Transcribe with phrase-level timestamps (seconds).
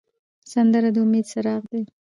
[0.51, 1.81] سندره د امید څراغ دی